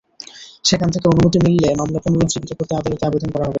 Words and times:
সেখান 0.63 0.89
থেকে 0.93 1.05
অনুমতি 1.07 1.37
মিললে 1.45 1.67
মামলা 1.79 1.99
পুনরুজ্জীবিত 2.05 2.51
করতে 2.59 2.73
আদালতে 2.75 3.03
আবেদন 3.05 3.29
করা 3.31 3.43
হবে। 3.43 3.49